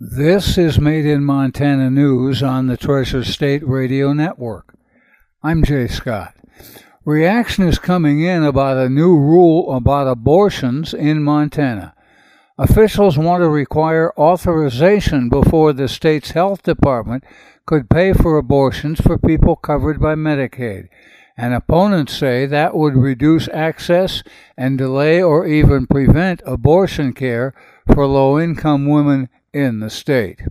This 0.00 0.56
is 0.56 0.78
Made 0.78 1.06
in 1.06 1.24
Montana 1.24 1.90
News 1.90 2.40
on 2.40 2.68
the 2.68 2.76
Treasure 2.76 3.24
State 3.24 3.66
Radio 3.66 4.12
Network. 4.12 4.74
I'm 5.42 5.64
Jay 5.64 5.88
Scott. 5.88 6.36
Reaction 7.04 7.66
is 7.66 7.80
coming 7.80 8.20
in 8.20 8.44
about 8.44 8.76
a 8.76 8.88
new 8.88 9.18
rule 9.18 9.74
about 9.74 10.06
abortions 10.06 10.94
in 10.94 11.24
Montana. 11.24 11.96
Officials 12.56 13.18
want 13.18 13.42
to 13.42 13.48
require 13.48 14.16
authorization 14.16 15.28
before 15.28 15.72
the 15.72 15.88
state's 15.88 16.30
health 16.30 16.62
department 16.62 17.24
could 17.66 17.90
pay 17.90 18.12
for 18.12 18.38
abortions 18.38 19.00
for 19.00 19.18
people 19.18 19.56
covered 19.56 20.00
by 20.00 20.14
Medicaid. 20.14 20.88
And 21.36 21.52
opponents 21.52 22.16
say 22.16 22.46
that 22.46 22.76
would 22.76 22.94
reduce 22.94 23.48
access 23.48 24.22
and 24.56 24.78
delay 24.78 25.20
or 25.20 25.44
even 25.44 25.88
prevent 25.88 26.40
abortion 26.46 27.12
care 27.14 27.52
for 27.92 28.06
low 28.06 28.38
income 28.38 28.86
women 28.86 29.28
in 29.52 29.80
the 29.80 29.90
state. 29.90 30.42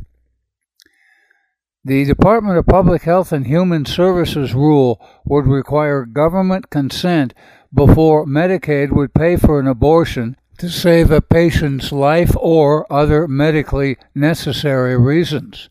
The 1.84 2.04
Department 2.04 2.58
of 2.58 2.66
Public 2.66 3.04
Health 3.04 3.32
and 3.32 3.48
Human 3.48 3.86
Services 3.86 4.54
rule 4.54 5.00
would 5.24 5.48
require 5.48 6.06
government 6.06 6.70
consent 6.70 7.34
before 7.74 8.26
Medicaid 8.26 8.92
would 8.92 9.14
pay 9.14 9.38
for 9.38 9.60
an 9.60 9.68
abortion 9.68 10.36
to 10.58 10.70
save 10.70 11.12
a 11.12 11.22
patient's 11.22 11.92
life 11.92 12.36
or 12.38 12.92
other 12.92 13.28
medically 13.28 13.98
necessary 14.16 14.98
reasons. 14.98 15.70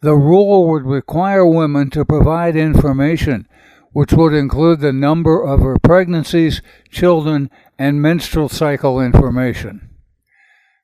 The 0.00 0.14
rule 0.14 0.68
would 0.68 0.84
require 0.84 1.44
women 1.44 1.90
to 1.90 2.04
provide 2.04 2.54
information, 2.54 3.48
which 3.92 4.12
would 4.12 4.32
include 4.32 4.80
the 4.80 4.92
number 4.92 5.42
of 5.42 5.60
her 5.60 5.76
pregnancies, 5.82 6.62
children, 6.90 7.50
and 7.78 8.00
menstrual 8.00 8.48
cycle 8.48 9.00
information. 9.00 9.90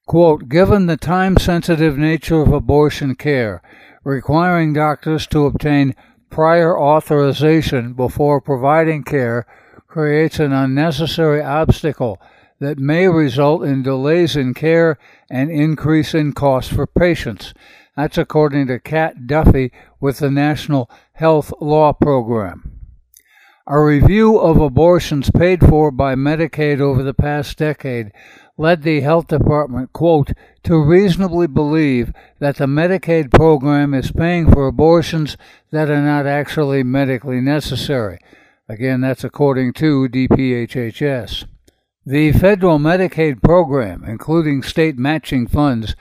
Quote, 0.06 0.48
given 0.48 0.86
the 0.86 0.96
time 0.96 1.38
sensitive 1.38 1.96
nature 1.96 2.42
of 2.42 2.52
abortion 2.52 3.14
care, 3.14 3.62
requiring 4.04 4.74
doctors 4.74 5.26
to 5.28 5.46
obtain 5.46 5.94
prior 6.28 6.78
authorization 6.78 7.94
before 7.94 8.40
providing 8.40 9.02
care 9.02 9.46
creates 9.86 10.38
an 10.38 10.52
unnecessary 10.52 11.42
obstacle 11.42 12.20
that 12.60 12.78
may 12.78 13.08
result 13.08 13.62
in 13.62 13.82
delays 13.82 14.36
in 14.36 14.52
care 14.52 14.98
and 15.30 15.50
increase 15.50 16.14
in 16.14 16.32
costs 16.32 16.72
for 16.72 16.86
patients. 16.86 17.54
That's 17.96 18.18
according 18.18 18.66
to 18.66 18.80
Kat 18.80 19.26
Duffy 19.26 19.72
with 20.00 20.18
the 20.18 20.30
National 20.30 20.90
Health 21.12 21.52
Law 21.60 21.92
Program. 21.92 22.74
A 23.66 23.80
review 23.80 24.38
of 24.38 24.60
abortions 24.60 25.30
paid 25.30 25.60
for 25.60 25.90
by 25.90 26.14
Medicaid 26.14 26.80
over 26.80 27.02
the 27.02 27.14
past 27.14 27.56
decade 27.56 28.12
led 28.56 28.82
the 28.82 29.00
health 29.00 29.26
department, 29.26 29.92
quote, 29.92 30.32
to 30.62 30.78
reasonably 30.78 31.46
believe 31.46 32.12
that 32.38 32.56
the 32.56 32.66
Medicaid 32.66 33.32
program 33.32 33.94
is 33.94 34.12
paying 34.12 34.50
for 34.50 34.66
abortions 34.66 35.36
that 35.70 35.90
are 35.90 36.02
not 36.02 36.26
actually 36.26 36.82
medically 36.82 37.40
necessary. 37.40 38.18
Again, 38.68 39.00
that's 39.00 39.24
according 39.24 39.72
to 39.74 40.08
DPHHS. 40.08 41.46
The 42.06 42.32
federal 42.32 42.78
Medicaid 42.78 43.42
program, 43.42 44.04
including 44.04 44.62
state 44.62 44.98
matching 44.98 45.46
funds, 45.46 45.96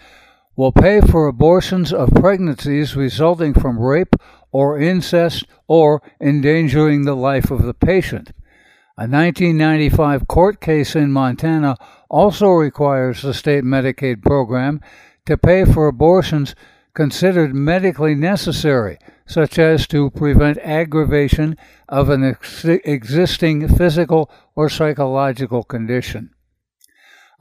will 0.55 0.71
pay 0.71 1.01
for 1.01 1.27
abortions 1.27 1.91
of 1.91 2.13
pregnancies 2.13 2.95
resulting 2.95 3.53
from 3.53 3.79
rape 3.79 4.15
or 4.51 4.79
incest 4.79 5.45
or 5.67 6.01
endangering 6.21 7.05
the 7.05 7.15
life 7.15 7.49
of 7.49 7.63
the 7.63 7.73
patient. 7.73 8.31
A 8.95 9.07
1995 9.07 10.27
court 10.27 10.61
case 10.61 10.95
in 10.95 11.11
Montana 11.11 11.75
also 12.13 12.49
requires 12.49 13.23
the 13.23 13.33
state 13.33 13.63
Medicaid 13.63 14.21
program 14.21 14.79
to 15.25 15.35
pay 15.35 15.65
for 15.65 15.87
abortions 15.87 16.53
considered 16.93 17.55
medically 17.55 18.13
necessary, 18.13 18.99
such 19.25 19.57
as 19.57 19.87
to 19.87 20.11
prevent 20.11 20.59
aggravation 20.59 21.57
of 21.89 22.09
an 22.09 22.23
ex- 22.23 22.65
existing 22.65 23.67
physical 23.67 24.29
or 24.55 24.69
psychological 24.69 25.63
condition. 25.63 26.29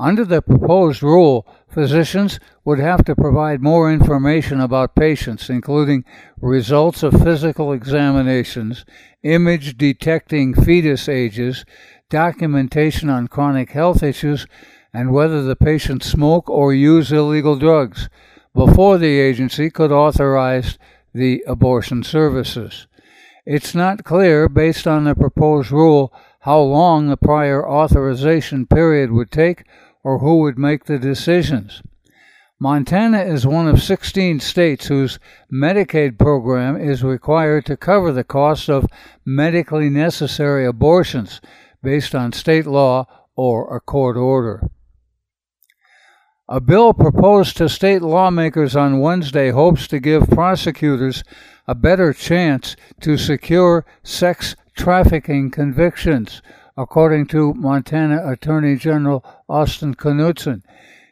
Under 0.00 0.24
the 0.24 0.41
proposed 0.41 1.02
rule, 1.02 1.47
physicians 1.68 2.41
would 2.64 2.78
have 2.78 3.04
to 3.04 3.14
provide 3.14 3.60
more 3.60 3.92
information 3.92 4.58
about 4.58 4.97
patients, 4.97 5.50
including 5.50 6.04
results 6.41 7.02
of 7.02 7.22
physical 7.22 7.74
examinations, 7.74 8.86
image 9.22 9.76
detecting 9.76 10.54
fetus 10.54 11.10
ages, 11.10 11.66
documentation 12.12 13.08
on 13.08 13.26
chronic 13.26 13.70
health 13.70 14.02
issues, 14.02 14.46
and 14.92 15.10
whether 15.10 15.42
the 15.42 15.56
patient 15.56 16.04
smoke 16.04 16.50
or 16.50 16.74
use 16.74 17.10
illegal 17.10 17.56
drugs 17.56 18.10
before 18.54 18.98
the 18.98 19.18
agency 19.18 19.70
could 19.70 19.90
authorize 19.90 20.76
the 21.14 21.42
abortion 21.46 22.02
services. 22.02 22.86
It's 23.46 23.74
not 23.74 24.04
clear, 24.04 24.46
based 24.46 24.86
on 24.86 25.04
the 25.04 25.14
proposed 25.14 25.70
rule, 25.70 26.12
how 26.40 26.60
long 26.60 27.08
the 27.08 27.16
prior 27.16 27.66
authorization 27.66 28.66
period 28.66 29.10
would 29.10 29.30
take 29.30 29.64
or 30.04 30.18
who 30.18 30.40
would 30.40 30.58
make 30.58 30.84
the 30.84 30.98
decisions. 30.98 31.82
Montana 32.60 33.22
is 33.22 33.46
one 33.46 33.66
of 33.66 33.82
16 33.82 34.38
states 34.40 34.86
whose 34.86 35.18
Medicaid 35.50 36.18
program 36.18 36.76
is 36.76 37.02
required 37.02 37.64
to 37.66 37.76
cover 37.76 38.12
the 38.12 38.22
cost 38.22 38.68
of 38.68 38.86
medically 39.24 39.88
necessary 39.88 40.66
abortions 40.66 41.40
based 41.82 42.15
on 42.15 42.32
state 42.32 42.66
law 42.66 43.06
or 43.37 43.75
a 43.75 43.81
court 43.81 44.16
order. 44.16 44.70
A 46.48 46.60
bill 46.60 46.93
proposed 46.93 47.56
to 47.56 47.69
state 47.69 48.03
lawmakers 48.03 48.76
on 48.76 49.00
Wednesday 49.00 49.50
hopes 49.50 49.87
to 49.88 50.00
give 50.00 50.28
prosecutors 50.28 51.25
a 51.66 51.75
better 51.75 52.12
chance 52.12 52.76
to 53.00 53.16
secure 53.16 53.87
sex 54.03 54.54
trafficking 54.76 55.50
convictions 55.50 56.42
according 56.76 57.26
to 57.26 57.54
Montana 57.54 58.31
Attorney 58.31 58.76
General 58.76 59.25
Austin 59.48 59.94
Knudsen. 59.94 60.62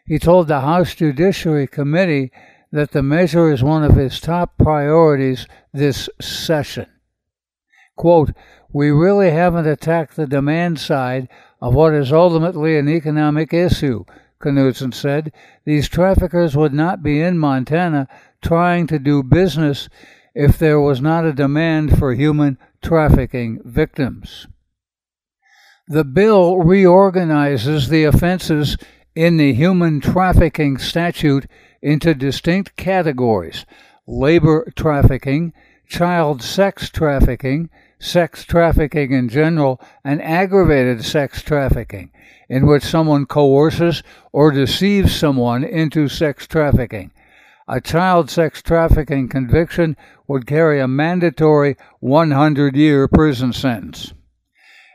He 0.06 0.18
told 0.18 0.48
the 0.48 0.60
House 0.60 0.94
Judiciary 0.94 1.66
Committee 1.66 2.32
that 2.72 2.92
the 2.92 3.02
measure 3.02 3.52
is 3.52 3.62
one 3.62 3.84
of 3.84 3.96
his 3.96 4.20
top 4.20 4.56
priorities 4.58 5.46
this 5.72 6.08
session. 6.20 6.86
Quote, 7.96 8.32
We 8.72 8.90
really 8.90 9.30
haven't 9.30 9.66
attacked 9.66 10.16
the 10.16 10.26
demand 10.26 10.78
side 10.78 11.28
of 11.60 11.74
what 11.74 11.92
is 11.92 12.12
ultimately 12.12 12.78
an 12.78 12.88
economic 12.88 13.52
issue, 13.52 14.04
Knudsen 14.42 14.92
said. 14.92 15.32
These 15.64 15.88
traffickers 15.88 16.56
would 16.56 16.72
not 16.72 17.02
be 17.02 17.20
in 17.20 17.38
Montana 17.38 18.08
trying 18.42 18.86
to 18.86 18.98
do 18.98 19.22
business 19.22 19.88
if 20.34 20.58
there 20.58 20.80
was 20.80 21.00
not 21.00 21.24
a 21.24 21.32
demand 21.32 21.98
for 21.98 22.14
human 22.14 22.58
trafficking 22.82 23.60
victims. 23.64 24.46
The 25.88 26.04
bill 26.04 26.58
reorganizes 26.58 27.88
the 27.88 28.04
offenses 28.04 28.76
in 29.16 29.36
the 29.36 29.52
human 29.52 30.00
trafficking 30.00 30.78
statute 30.78 31.46
into 31.82 32.14
distinct 32.14 32.76
categories 32.76 33.66
labor 34.06 34.72
trafficking, 34.76 35.52
child 35.88 36.42
sex 36.42 36.90
trafficking, 36.90 37.70
sex 38.00 38.44
trafficking 38.44 39.12
in 39.12 39.28
general, 39.28 39.80
and 40.02 40.20
aggravated 40.22 41.04
sex 41.04 41.42
trafficking, 41.42 42.10
in 42.48 42.66
which 42.66 42.82
someone 42.82 43.26
coerces 43.26 44.02
or 44.32 44.50
deceives 44.50 45.14
someone 45.14 45.62
into 45.62 46.08
sex 46.08 46.46
trafficking. 46.46 47.12
A 47.68 47.80
child 47.80 48.30
sex 48.30 48.62
trafficking 48.62 49.28
conviction 49.28 49.96
would 50.26 50.46
carry 50.46 50.80
a 50.80 50.88
mandatory 50.88 51.76
100 52.00 52.74
year 52.74 53.06
prison 53.06 53.52
sentence. 53.52 54.12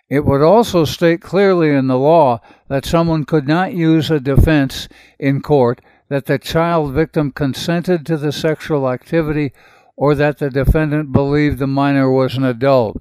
It 0.10 0.26
would 0.26 0.42
also 0.42 0.84
state 0.84 1.22
clearly 1.22 1.70
in 1.70 1.88
the 1.88 1.98
law 1.98 2.42
that 2.68 2.86
someone 2.86 3.24
could 3.26 3.48
not 3.48 3.74
use 3.74 4.12
a 4.12 4.20
defense 4.20 4.88
in 5.20 5.42
court 5.42 5.80
that 6.10 6.26
the 6.26 6.38
child 6.38 6.94
victim 6.94 7.32
consented 7.32 8.06
to 8.06 8.18
the 8.18 8.32
sexual 8.32 8.90
activity 8.90 9.52
or 9.96 10.16
that 10.16 10.40
the 10.40 10.50
defendant 10.50 11.12
believed 11.12 11.60
the 11.60 11.68
minor 11.68 12.12
was 12.12 12.36
an 12.36 12.44
adult. 12.44 13.00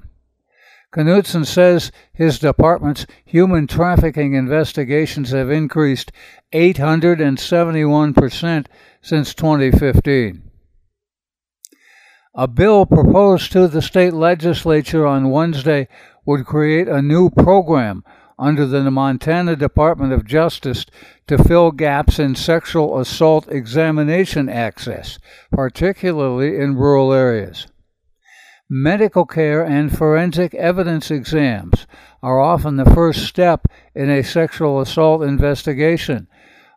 Knudsen 0.97 1.45
says 1.45 1.91
his 2.13 2.39
department's 2.39 3.05
human 3.25 3.67
trafficking 3.67 4.35
investigations 4.35 5.31
have 5.31 5.51
increased 5.51 6.13
871% 6.53 8.67
since 9.03 9.35
2015. 9.35 10.51
A 12.37 12.49
bill 12.49 12.85
proposed 12.87 13.53
to 13.53 13.69
the 13.69 13.83
state 13.83 14.13
legislature 14.13 15.07
on 15.07 15.31
Wednesday 15.31 15.87
would 16.25 16.47
create 16.47 16.89
a 16.89 17.03
new 17.03 17.31
program 17.31 18.03
under 18.39 18.67
the 18.67 18.91
Montana 18.91 19.57
Department 19.57 20.13
of 20.13 20.25
Justice 20.25 20.87
to 21.27 21.43
fill 21.43 21.71
gaps 21.71 22.19
in 22.19 22.35
sexual 22.35 22.99
assault 22.99 23.49
examination 23.49 24.49
access, 24.49 25.19
particularly 25.51 26.57
in 26.57 26.77
rural 26.77 27.13
areas. 27.13 27.67
Medical 28.69 29.27
care 29.27 29.65
and 29.65 29.97
forensic 29.97 30.55
evidence 30.55 31.11
exams 31.11 31.87
are 32.23 32.41
often 32.41 32.77
the 32.77 32.85
first 32.85 33.27
step 33.27 33.67
in 33.95 34.11
a 34.11 34.23
sexual 34.23 34.81
assault 34.81 35.23
investigation, 35.23 36.27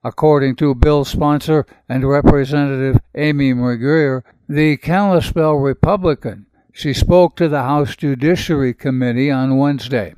According 0.07 0.56
to 0.57 0.74
bill 0.74 1.04
sponsor 1.04 1.65
and 1.89 2.07
Representative 2.07 3.01
Amy 3.15 3.54
McGreer, 3.54 4.21
the 4.48 4.77
Kalispell 4.77 5.56
Republican, 5.56 6.45
she 6.71 6.94
spoke 6.94 7.36
to 7.36 7.50
the 7.50 7.63
House 7.63 7.95
Judiciary 7.95 8.74
Committee 8.74 9.30
on 9.30 9.57
Wednesday. 9.57 10.15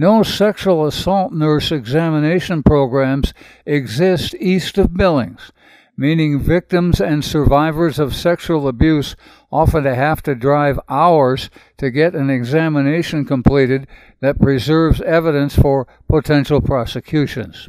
No 0.00 0.22
sexual 0.22 0.86
assault 0.86 1.30
nurse 1.30 1.70
examination 1.70 2.62
programs 2.62 3.34
exist 3.66 4.34
east 4.40 4.78
of 4.78 4.94
Billings, 4.94 5.52
meaning 5.94 6.40
victims 6.40 7.02
and 7.02 7.22
survivors 7.22 7.98
of 7.98 8.14
sexual 8.14 8.66
abuse 8.66 9.14
often 9.52 9.84
have 9.84 10.22
to 10.22 10.34
drive 10.34 10.80
hours 10.88 11.50
to 11.76 11.90
get 11.90 12.14
an 12.14 12.30
examination 12.30 13.26
completed 13.26 13.86
that 14.20 14.40
preserves 14.40 15.02
evidence 15.02 15.54
for 15.54 15.86
potential 16.08 16.62
prosecutions. 16.62 17.68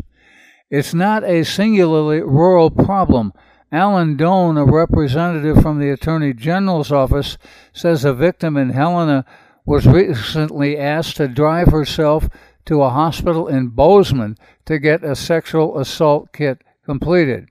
It's 0.70 0.94
not 0.94 1.26
a 1.26 1.44
singularly 1.44 2.22
rural 2.22 2.72
problem. 2.72 3.34
Alan 3.74 4.16
Doan, 4.16 4.56
a 4.56 4.64
representative 4.64 5.62
from 5.62 5.80
the 5.80 5.90
Attorney 5.90 6.34
General's 6.34 6.94
office, 6.94 7.38
says 7.74 8.06
a 8.06 8.14
victim 8.14 8.56
in 8.56 8.70
Helena 8.70 9.26
was 9.72 9.88
recently 9.88 10.78
asked 10.78 11.16
to 11.16 11.30
drive 11.30 11.70
herself 11.70 12.28
to 12.66 12.82
a 12.82 12.90
hospital 12.90 13.48
in 13.48 13.70
Bozeman 13.70 14.38
to 14.66 14.78
get 14.78 15.02
a 15.02 15.16
sexual 15.16 15.80
assault 15.80 16.34
kit 16.34 16.62
completed. 16.84 17.48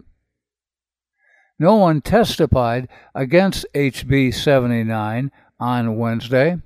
No 1.58 1.76
one 1.76 2.02
testified 2.02 2.88
against 3.14 3.64
HB 3.75 4.34
79 4.34 5.32
on 5.58 5.96
Wednesday. 5.96 6.58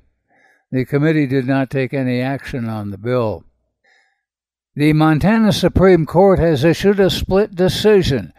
The 0.72 0.84
committee 0.84 1.28
did 1.28 1.46
not 1.46 1.70
take 1.70 1.94
any 1.94 2.20
action 2.20 2.68
on 2.68 2.90
the 2.90 2.98
bill. 2.98 3.44
The 4.74 4.92
Montana 4.92 5.52
Supreme 5.52 6.04
Court 6.04 6.40
has 6.40 6.64
issued 6.64 6.98
a 6.98 7.08
split 7.08 7.54
decision 7.54 8.32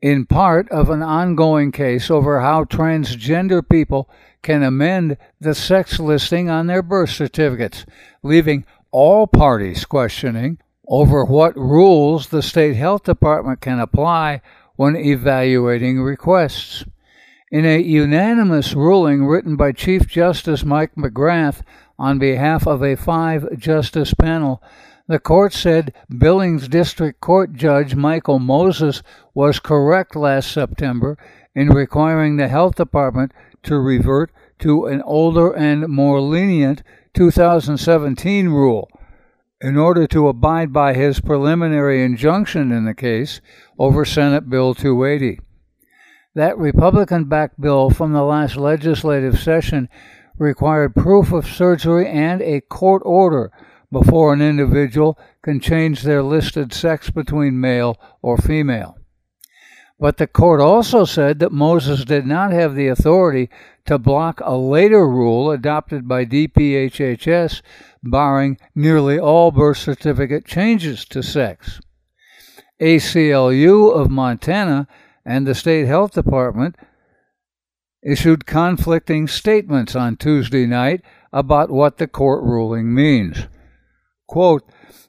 in 0.00 0.26
part 0.26 0.70
of 0.70 0.90
an 0.90 1.02
ongoing 1.02 1.72
case 1.72 2.10
over 2.10 2.40
how 2.40 2.64
transgender 2.64 3.66
people 3.66 4.08
can 4.42 4.62
amend 4.62 5.16
the 5.40 5.54
sex 5.54 5.98
listing 5.98 6.48
on 6.48 6.66
their 6.66 6.82
birth 6.82 7.10
certificates, 7.10 7.84
leaving 8.22 8.64
all 8.90 9.26
parties 9.26 9.84
questioning 9.84 10.58
over 10.86 11.24
what 11.24 11.56
rules 11.56 12.28
the 12.28 12.42
state 12.42 12.74
health 12.74 13.04
department 13.04 13.60
can 13.60 13.78
apply 13.78 14.40
when 14.76 14.96
evaluating 14.96 16.00
requests. 16.00 16.84
In 17.50 17.64
a 17.64 17.80
unanimous 17.80 18.74
ruling 18.74 19.26
written 19.26 19.56
by 19.56 19.72
Chief 19.72 20.06
Justice 20.06 20.64
Mike 20.64 20.94
McGrath 20.96 21.62
on 21.98 22.18
behalf 22.18 22.66
of 22.66 22.82
a 22.82 22.94
five 22.94 23.58
justice 23.58 24.14
panel, 24.14 24.62
the 25.08 25.18
court 25.18 25.54
said 25.54 25.94
Billings 26.16 26.68
District 26.68 27.18
Court 27.20 27.54
Judge 27.54 27.94
Michael 27.94 28.38
Moses 28.38 29.02
was 29.34 29.58
correct 29.58 30.14
last 30.14 30.52
September 30.52 31.16
in 31.54 31.70
requiring 31.70 32.36
the 32.36 32.48
health 32.48 32.76
department 32.76 33.32
to 33.62 33.78
revert 33.78 34.30
to 34.58 34.84
an 34.84 35.00
older 35.02 35.50
and 35.50 35.88
more 35.88 36.20
lenient 36.20 36.82
2017 37.14 38.48
rule 38.50 38.88
in 39.60 39.76
order 39.76 40.06
to 40.06 40.28
abide 40.28 40.72
by 40.72 40.92
his 40.94 41.20
preliminary 41.20 42.04
injunction 42.04 42.70
in 42.70 42.84
the 42.84 42.94
case 42.94 43.40
over 43.78 44.04
Senate 44.04 44.48
Bill 44.48 44.74
280. 44.74 45.40
That 46.34 46.58
Republican 46.58 47.24
backed 47.24 47.60
bill 47.60 47.90
from 47.90 48.12
the 48.12 48.22
last 48.22 48.56
legislative 48.56 49.40
session 49.40 49.88
required 50.36 50.94
proof 50.94 51.32
of 51.32 51.46
surgery 51.46 52.06
and 52.06 52.40
a 52.42 52.60
court 52.60 53.02
order 53.04 53.50
before 53.90 54.32
an 54.32 54.42
individual 54.42 55.18
can 55.42 55.60
change 55.60 56.02
their 56.02 56.22
listed 56.22 56.72
sex 56.72 57.10
between 57.10 57.60
male 57.60 57.98
or 58.22 58.36
female. 58.36 58.98
But 60.00 60.18
the 60.18 60.26
court 60.26 60.60
also 60.60 61.04
said 61.04 61.40
that 61.40 61.50
Moses 61.50 62.04
did 62.04 62.24
not 62.24 62.52
have 62.52 62.74
the 62.74 62.86
authority 62.86 63.50
to 63.86 63.98
block 63.98 64.40
a 64.44 64.56
later 64.56 65.08
rule 65.08 65.50
adopted 65.50 66.06
by 66.06 66.24
DPHHS 66.24 67.62
barring 68.02 68.58
nearly 68.74 69.18
all 69.18 69.50
birth 69.50 69.78
certificate 69.78 70.44
changes 70.44 71.04
to 71.06 71.22
sex. 71.22 71.80
ACLU 72.80 73.92
of 73.92 74.10
Montana 74.10 74.86
and 75.24 75.46
the 75.46 75.54
State 75.54 75.86
Health 75.86 76.12
Department 76.12 76.76
issued 78.02 78.46
conflicting 78.46 79.26
statements 79.26 79.96
on 79.96 80.16
Tuesday 80.16 80.64
night 80.64 81.02
about 81.32 81.70
what 81.70 81.98
the 81.98 82.06
court 82.06 82.44
ruling 82.44 82.94
means. 82.94 83.48
Quote, 84.28 84.62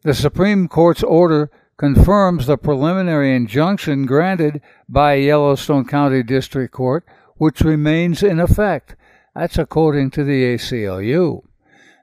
the 0.04 0.14
Supreme 0.14 0.68
Court's 0.70 1.04
order 1.04 1.52
confirms 1.78 2.46
the 2.46 2.58
preliminary 2.58 3.36
injunction 3.36 4.06
granted 4.06 4.62
by 4.88 5.16
Yellowstone 5.16 5.86
County 5.86 6.24
District 6.24 6.74
Court, 6.74 7.06
which 7.36 7.62
remains 7.62 8.24
in 8.24 8.40
effect. 8.40 8.96
That's 9.36 9.58
according 9.58 10.12
to 10.12 10.24
the 10.24 10.56
ACLU. 10.56 11.44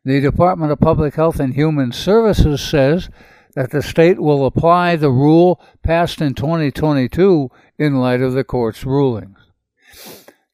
The 0.05 0.21
Department 0.21 0.71
of 0.73 0.79
Public 0.79 1.15
Health 1.15 1.41
and 1.41 1.55
Human 1.55 1.91
Services 1.91 2.61
says 2.61 3.09
that 3.55 3.71
the 3.71 3.83
state 3.83 4.21
will 4.21 4.45
apply 4.45 4.97
the 4.97 5.11
rule 5.11 5.61
passed 5.83 6.21
in 6.21 6.35
2022 6.35 7.51
in 7.79 7.99
light 7.99 8.21
of 8.21 8.35
the 8.35 8.45
court's 8.45 8.85
rulings. 8.85 9.39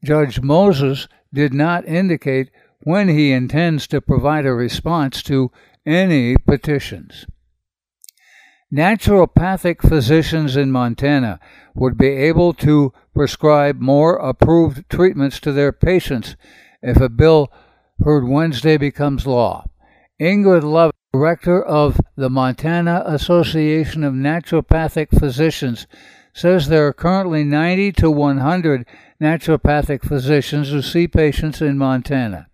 Judge 0.04 0.40
Moses 0.40 1.08
did 1.34 1.52
not 1.52 1.86
indicate 1.86 2.50
when 2.84 3.08
he 3.08 3.32
intends 3.32 3.86
to 3.86 4.00
provide 4.00 4.46
a 4.46 4.52
response 4.52 5.22
to 5.22 5.50
any 5.86 6.36
petitions. 6.36 7.26
Naturopathic 8.72 9.86
physicians 9.86 10.56
in 10.56 10.72
Montana 10.72 11.38
would 11.74 11.98
be 11.98 12.08
able 12.08 12.54
to 12.54 12.92
prescribe 13.14 13.80
more 13.80 14.16
approved 14.16 14.88
treatments 14.88 15.38
to 15.40 15.52
their 15.52 15.72
patients 15.72 16.36
if 16.80 16.98
a 16.98 17.10
bill 17.10 17.52
heard 18.02 18.26
Wednesday 18.26 18.78
becomes 18.78 19.26
law. 19.26 19.66
Ingrid 20.20 20.62
Love, 20.62 20.92
director 21.12 21.62
of 21.62 22.00
the 22.16 22.30
Montana 22.30 23.02
Association 23.06 24.02
of 24.04 24.14
Naturopathic 24.14 25.08
Physicians, 25.18 25.86
says 26.32 26.68
there 26.68 26.86
are 26.86 26.94
currently 26.94 27.44
90 27.44 27.92
to 27.92 28.10
100 28.10 28.86
naturopathic 29.20 30.02
physicians 30.02 30.70
who 30.70 30.80
see 30.80 31.06
patients 31.06 31.60
in 31.60 31.76
Montana. 31.76 32.48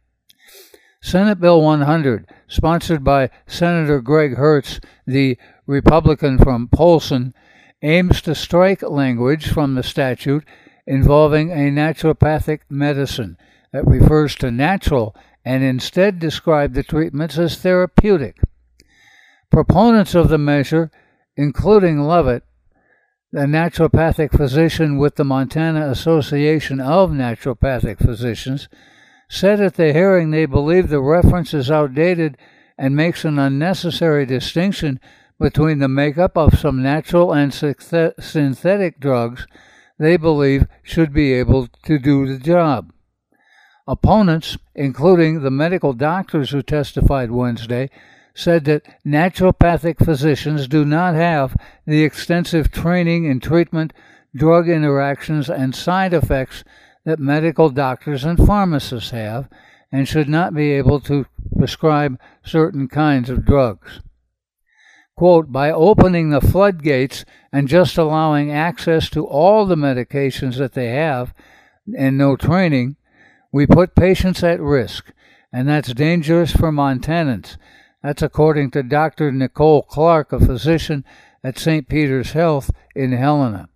Senate 1.00 1.40
Bill 1.40 1.60
100, 1.62 2.28
sponsored 2.48 3.04
by 3.04 3.30
Senator 3.46 4.00
Greg 4.00 4.36
Hertz, 4.36 4.80
the 5.06 5.38
Republican 5.66 6.38
from 6.38 6.68
Polson, 6.68 7.34
aims 7.82 8.20
to 8.22 8.34
strike 8.34 8.82
language 8.82 9.48
from 9.48 9.74
the 9.74 9.82
statute 9.82 10.44
involving 10.86 11.50
a 11.52 11.70
naturopathic 11.70 12.60
medicine 12.68 13.36
that 13.72 13.86
refers 13.86 14.34
to 14.34 14.50
natural 14.50 15.14
and 15.44 15.62
instead 15.62 16.18
describe 16.18 16.74
the 16.74 16.82
treatments 16.82 17.38
as 17.38 17.58
therapeutic. 17.58 18.36
Proponents 19.50 20.14
of 20.14 20.28
the 20.28 20.38
measure, 20.38 20.90
including 21.36 22.00
Lovett, 22.00 22.42
the 23.30 23.46
naturopathic 23.46 24.32
physician 24.36 24.98
with 24.98 25.14
the 25.14 25.24
Montana 25.24 25.88
Association 25.90 26.80
of 26.80 27.10
Naturopathic 27.10 27.98
Physicians, 27.98 28.68
said 29.28 29.60
at 29.60 29.74
the 29.74 29.92
hearing 29.92 30.30
they 30.30 30.46
believe 30.46 30.88
the 30.88 31.00
reference 31.00 31.52
is 31.52 31.70
outdated 31.70 32.36
and 32.78 32.96
makes 32.96 33.24
an 33.24 33.38
unnecessary 33.38 34.24
distinction 34.24 35.00
between 35.38 35.78
the 35.78 35.88
makeup 35.88 36.36
of 36.36 36.58
some 36.58 36.82
natural 36.82 37.32
and 37.32 37.52
synthetic 37.54 38.98
drugs 38.98 39.46
they 39.98 40.16
believe 40.16 40.66
should 40.82 41.12
be 41.12 41.32
able 41.32 41.68
to 41.84 41.98
do 41.98 42.26
the 42.26 42.38
job. 42.38 42.92
Opponents, 43.86 44.56
including 44.74 45.42
the 45.42 45.50
medical 45.50 45.92
doctors 45.92 46.50
who 46.50 46.62
testified 46.62 47.30
Wednesday, 47.30 47.90
said 48.34 48.64
that 48.66 48.84
naturopathic 49.04 50.04
physicians 50.04 50.68
do 50.68 50.84
not 50.84 51.14
have 51.14 51.56
the 51.86 52.04
extensive 52.04 52.70
training 52.70 53.24
in 53.24 53.40
treatment, 53.40 53.92
drug 54.36 54.68
interactions, 54.68 55.50
and 55.50 55.74
side 55.74 56.14
effects 56.14 56.62
that 57.08 57.18
medical 57.18 57.70
doctors 57.70 58.22
and 58.22 58.38
pharmacists 58.38 59.12
have 59.12 59.48
and 59.90 60.06
should 60.06 60.28
not 60.28 60.52
be 60.52 60.72
able 60.72 61.00
to 61.00 61.24
prescribe 61.56 62.20
certain 62.44 62.86
kinds 62.86 63.30
of 63.30 63.46
drugs. 63.46 64.00
Quote, 65.16 65.50
by 65.50 65.70
opening 65.70 66.28
the 66.28 66.42
floodgates 66.42 67.24
and 67.50 67.66
just 67.66 67.96
allowing 67.96 68.52
access 68.52 69.08
to 69.08 69.26
all 69.26 69.64
the 69.64 69.74
medications 69.74 70.58
that 70.58 70.74
they 70.74 70.88
have 70.88 71.32
and 71.96 72.18
no 72.18 72.36
training, 72.36 72.96
we 73.50 73.66
put 73.66 73.94
patients 73.94 74.44
at 74.44 74.60
risk, 74.60 75.10
and 75.50 75.66
that's 75.66 75.94
dangerous 75.94 76.52
for 76.52 76.70
Montanans. 76.70 77.56
That's 78.02 78.20
according 78.20 78.72
to 78.72 78.82
Dr. 78.82 79.32
Nicole 79.32 79.80
Clark, 79.80 80.30
a 80.34 80.38
physician 80.38 81.06
at 81.42 81.58
St. 81.58 81.88
Peter's 81.88 82.32
Health 82.32 82.70
in 82.94 83.12
Helena. 83.12 83.70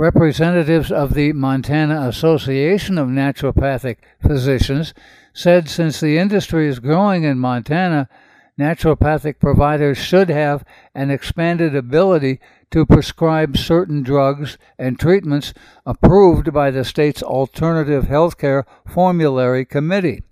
Representatives 0.00 0.90
of 0.90 1.12
the 1.12 1.34
Montana 1.34 2.08
Association 2.08 2.96
of 2.96 3.08
Naturopathic 3.08 3.98
Physicians 4.26 4.94
said 5.34 5.68
since 5.68 6.00
the 6.00 6.16
industry 6.16 6.68
is 6.68 6.78
growing 6.78 7.24
in 7.24 7.38
Montana, 7.38 8.08
naturopathic 8.58 9.38
providers 9.38 9.98
should 9.98 10.30
have 10.30 10.64
an 10.94 11.10
expanded 11.10 11.76
ability 11.76 12.40
to 12.70 12.86
prescribe 12.86 13.58
certain 13.58 14.02
drugs 14.02 14.56
and 14.78 14.98
treatments 14.98 15.52
approved 15.84 16.50
by 16.50 16.70
the 16.70 16.82
state's 16.82 17.22
Alternative 17.22 18.04
Healthcare 18.04 18.64
Formulary 18.88 19.66
Committee. 19.66 20.22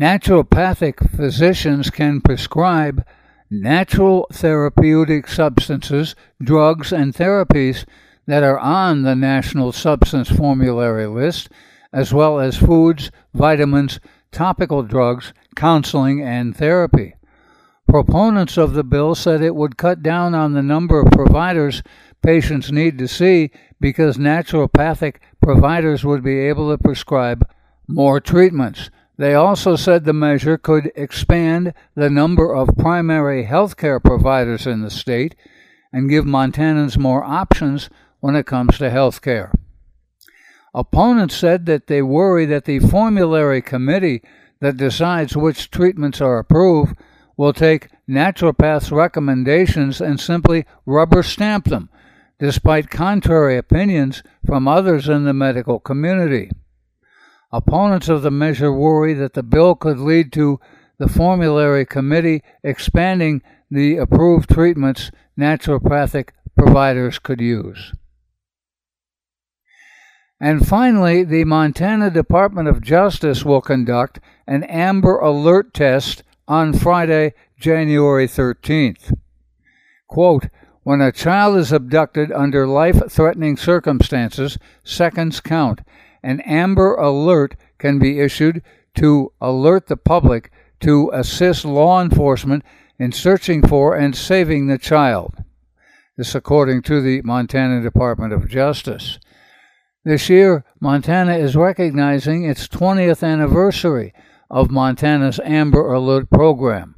Naturopathic 0.00 1.14
physicians 1.14 1.90
can 1.90 2.22
prescribe 2.22 3.04
natural 3.50 4.26
therapeutic 4.32 5.28
substances, 5.28 6.14
drugs, 6.42 6.90
and 6.90 7.12
therapies 7.12 7.84
that 8.28 8.42
are 8.42 8.58
on 8.58 9.02
the 9.02 9.16
National 9.16 9.72
Substance 9.72 10.30
Formulary 10.30 11.06
list, 11.06 11.48
as 11.94 12.12
well 12.12 12.38
as 12.38 12.58
foods, 12.58 13.10
vitamins, 13.32 14.00
topical 14.30 14.82
drugs, 14.82 15.32
counseling, 15.56 16.22
and 16.22 16.54
therapy. 16.54 17.14
Proponents 17.88 18.58
of 18.58 18.74
the 18.74 18.84
bill 18.84 19.14
said 19.14 19.40
it 19.40 19.56
would 19.56 19.78
cut 19.78 20.02
down 20.02 20.34
on 20.34 20.52
the 20.52 20.62
number 20.62 21.00
of 21.00 21.10
providers 21.10 21.82
patients 22.22 22.70
need 22.70 22.98
to 22.98 23.08
see 23.08 23.50
because 23.80 24.18
naturopathic 24.18 25.16
providers 25.40 26.04
would 26.04 26.22
be 26.22 26.38
able 26.38 26.70
to 26.70 26.76
prescribe 26.76 27.48
more 27.88 28.20
treatments. 28.20 28.90
They 29.16 29.32
also 29.32 29.74
said 29.74 30.04
the 30.04 30.12
measure 30.12 30.58
could 30.58 30.92
expand 30.94 31.72
the 31.94 32.10
number 32.10 32.54
of 32.54 32.76
primary 32.76 33.44
health 33.44 33.78
care 33.78 34.00
providers 34.00 34.66
in 34.66 34.82
the 34.82 34.90
state 34.90 35.34
and 35.90 36.10
give 36.10 36.26
Montanans 36.26 36.98
more 36.98 37.24
options 37.24 37.88
when 38.20 38.34
it 38.34 38.46
comes 38.46 38.78
to 38.78 38.90
health 38.90 39.22
care. 39.22 39.52
Opponents 40.74 41.34
said 41.34 41.66
that 41.66 41.86
they 41.86 42.02
worry 42.02 42.44
that 42.46 42.64
the 42.64 42.78
formulary 42.78 43.62
committee 43.62 44.22
that 44.60 44.76
decides 44.76 45.36
which 45.36 45.70
treatments 45.70 46.20
are 46.20 46.38
approved 46.38 46.96
will 47.36 47.52
take 47.52 47.88
naturopaths' 48.08 48.90
recommendations 48.90 50.00
and 50.00 50.20
simply 50.20 50.66
rubber 50.84 51.22
stamp 51.22 51.66
them, 51.66 51.88
despite 52.38 52.90
contrary 52.90 53.56
opinions 53.56 54.22
from 54.44 54.66
others 54.66 55.08
in 55.08 55.24
the 55.24 55.32
medical 55.32 55.78
community. 55.78 56.50
Opponents 57.52 58.08
of 58.08 58.22
the 58.22 58.30
measure 58.30 58.72
worry 58.72 59.14
that 59.14 59.32
the 59.32 59.42
bill 59.42 59.74
could 59.74 59.98
lead 59.98 60.32
to 60.32 60.60
the 60.98 61.08
formulary 61.08 61.86
committee 61.86 62.42
expanding 62.62 63.42
the 63.70 63.96
approved 63.96 64.50
treatments 64.50 65.10
naturopathic 65.38 66.30
providers 66.56 67.18
could 67.18 67.40
use. 67.40 67.92
And 70.40 70.66
finally, 70.66 71.24
the 71.24 71.44
Montana 71.44 72.10
Department 72.10 72.68
of 72.68 72.80
Justice 72.80 73.44
will 73.44 73.60
conduct 73.60 74.20
an 74.46 74.62
Amber 74.64 75.18
Alert 75.18 75.74
test 75.74 76.22
on 76.46 76.72
Friday, 76.72 77.34
January 77.58 78.28
13th. 78.28 79.16
Quote, 80.06 80.48
when 80.84 81.00
a 81.00 81.12
child 81.12 81.58
is 81.58 81.72
abducted 81.72 82.32
under 82.32 82.66
life 82.66 83.02
threatening 83.10 83.56
circumstances, 83.56 84.56
seconds 84.84 85.40
count. 85.40 85.80
An 86.22 86.40
Amber 86.40 86.94
Alert 86.94 87.56
can 87.78 87.98
be 87.98 88.20
issued 88.20 88.62
to 88.94 89.32
alert 89.40 89.88
the 89.88 89.96
public 89.96 90.50
to 90.80 91.10
assist 91.12 91.64
law 91.64 92.00
enforcement 92.00 92.64
in 92.98 93.12
searching 93.12 93.66
for 93.66 93.94
and 93.94 94.16
saving 94.16 94.66
the 94.66 94.78
child. 94.78 95.44
This, 96.16 96.34
according 96.34 96.82
to 96.82 97.00
the 97.00 97.22
Montana 97.22 97.82
Department 97.82 98.32
of 98.32 98.48
Justice. 98.48 99.18
This 100.04 100.28
year, 100.28 100.64
Montana 100.80 101.36
is 101.36 101.56
recognizing 101.56 102.44
its 102.44 102.68
20th 102.68 103.26
anniversary 103.26 104.14
of 104.48 104.70
Montana's 104.70 105.40
Amber 105.44 105.92
Alert 105.92 106.30
program. 106.30 106.94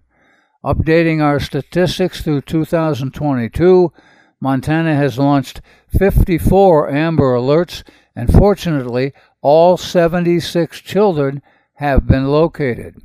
Updating 0.63 1.23
our 1.23 1.41
statistics 1.41 2.21
through 2.21 2.43
2022, 2.43 3.91
Montana 4.39 4.95
has 4.95 5.19
launched 5.19 5.63
54 5.99 6.91
Amber 6.91 7.35
Alerts, 7.35 7.83
and 8.15 8.31
fortunately, 8.31 9.15
all 9.41 9.79
76 9.79 10.81
children 10.81 11.41
have 11.77 12.07
been 12.07 12.27
located. 12.27 12.97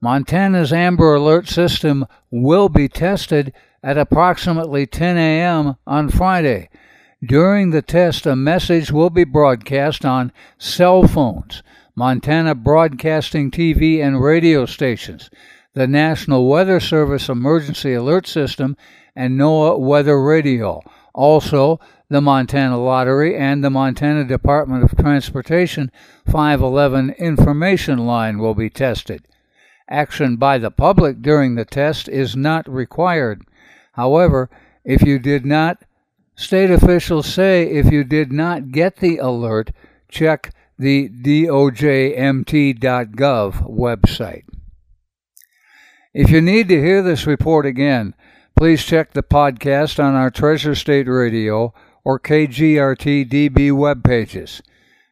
Montana's 0.00 0.72
Amber 0.72 1.16
Alert 1.16 1.48
system 1.48 2.06
will 2.30 2.68
be 2.68 2.88
tested 2.88 3.52
at 3.82 3.98
approximately 3.98 4.86
10 4.86 5.16
a.m. 5.16 5.76
on 5.88 6.08
Friday. 6.08 6.70
During 7.24 7.70
the 7.70 7.82
test, 7.82 8.26
a 8.26 8.36
message 8.36 8.92
will 8.92 9.10
be 9.10 9.24
broadcast 9.24 10.04
on 10.04 10.30
cell 10.56 11.02
phones 11.08 11.64
Montana 11.96 12.54
Broadcasting 12.54 13.50
TV 13.50 14.00
and 14.00 14.22
radio 14.22 14.66
stations, 14.66 15.28
the 15.74 15.88
National 15.88 16.48
Weather 16.48 16.78
Service 16.78 17.28
Emergency 17.28 17.92
Alert 17.92 18.28
System, 18.28 18.76
and 19.16 19.36
NOAA 19.36 19.80
Weather 19.80 20.22
Radio. 20.22 20.80
Also, 21.12 21.80
the 22.08 22.20
Montana 22.20 22.80
Lottery 22.80 23.36
and 23.36 23.64
the 23.64 23.70
Montana 23.70 24.22
Department 24.22 24.84
of 24.84 24.96
Transportation 24.96 25.90
511 26.30 27.10
information 27.18 28.06
line 28.06 28.38
will 28.38 28.54
be 28.54 28.70
tested. 28.70 29.26
Action 29.90 30.36
by 30.36 30.56
the 30.56 30.70
public 30.70 31.20
during 31.20 31.56
the 31.56 31.64
test 31.64 32.08
is 32.08 32.36
not 32.36 32.72
required. 32.72 33.42
However, 33.94 34.48
if 34.84 35.02
you 35.02 35.18
did 35.18 35.44
not, 35.44 35.82
state 36.38 36.70
officials 36.70 37.26
say 37.26 37.64
if 37.64 37.90
you 37.90 38.04
did 38.04 38.32
not 38.32 38.70
get 38.70 38.98
the 38.98 39.18
alert, 39.18 39.72
check 40.08 40.54
the 40.78 41.08
dojmt.gov 41.08 42.46
website. 43.68 44.44
If 46.14 46.30
you 46.30 46.40
need 46.40 46.68
to 46.68 46.80
hear 46.80 47.02
this 47.02 47.26
report 47.26 47.66
again, 47.66 48.14
please 48.56 48.84
check 48.84 49.12
the 49.12 49.24
podcast 49.24 50.02
on 50.02 50.14
our 50.14 50.30
Treasure 50.30 50.76
State 50.76 51.08
Radio 51.08 51.74
or 52.04 52.20
KGRT 52.20 53.28
DB 53.28 53.72
web 53.72 54.04
pages. 54.04 54.62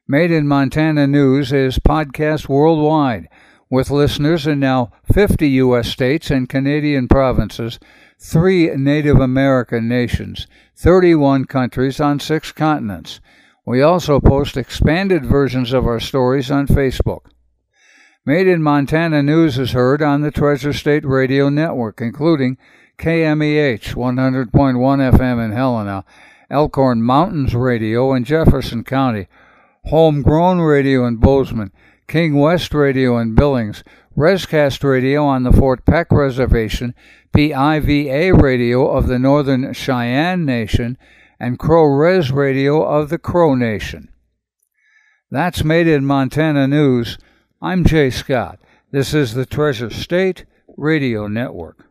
Made 0.06 0.30
in 0.30 0.46
Montana 0.46 1.08
News 1.08 1.52
is 1.52 1.80
podcast 1.80 2.48
worldwide 2.48 3.28
with 3.68 3.90
listeners 3.90 4.46
in 4.46 4.60
now 4.60 4.92
50 5.12 5.48
U.S. 5.48 5.88
states 5.88 6.30
and 6.30 6.48
Canadian 6.48 7.08
provinces, 7.08 7.80
three 8.18 8.68
Native 8.74 9.20
American 9.20 9.88
nations, 9.88 10.46
31 10.76 11.44
countries 11.44 12.00
on 12.00 12.18
six 12.20 12.52
continents. 12.52 13.20
We 13.64 13.82
also 13.82 14.20
post 14.20 14.56
expanded 14.56 15.26
versions 15.26 15.72
of 15.72 15.86
our 15.86 16.00
stories 16.00 16.50
on 16.50 16.66
Facebook. 16.66 17.26
Made 18.24 18.48
in 18.48 18.62
Montana 18.62 19.22
News 19.22 19.58
is 19.58 19.72
heard 19.72 20.02
on 20.02 20.20
the 20.20 20.30
Treasure 20.30 20.72
State 20.72 21.04
Radio 21.04 21.48
Network, 21.48 22.00
including 22.00 22.58
KMEH 22.98 23.94
100.1 23.94 24.50
FM 24.50 25.44
in 25.44 25.52
Helena, 25.52 26.04
Elkhorn 26.50 27.02
Mountains 27.02 27.54
Radio 27.54 28.14
in 28.14 28.24
Jefferson 28.24 28.82
County, 28.84 29.28
Homegrown 29.86 30.60
Radio 30.60 31.06
in 31.06 31.16
Bozeman, 31.16 31.72
King 32.08 32.36
West 32.36 32.72
Radio 32.72 33.18
in 33.18 33.34
Billings, 33.34 33.82
Rescast 34.16 34.84
Radio 34.84 35.24
on 35.24 35.42
the 35.42 35.52
Fort 35.52 35.84
Peck 35.84 36.12
Reservation, 36.12 36.94
PIVA 37.34 38.32
Radio 38.32 38.88
of 38.88 39.08
the 39.08 39.18
Northern 39.18 39.72
Cheyenne 39.72 40.44
Nation, 40.44 40.96
and 41.40 41.58
Crow 41.58 41.84
Res 41.84 42.30
Radio 42.30 42.82
of 42.82 43.08
the 43.08 43.18
Crow 43.18 43.56
Nation. 43.56 44.08
That's 45.32 45.64
Made 45.64 45.88
in 45.88 46.06
Montana 46.06 46.68
News. 46.68 47.18
I'm 47.60 47.84
Jay 47.84 48.10
Scott. 48.10 48.60
This 48.92 49.12
is 49.12 49.34
the 49.34 49.44
Treasure 49.44 49.90
State 49.90 50.44
Radio 50.76 51.26
Network. 51.26 51.85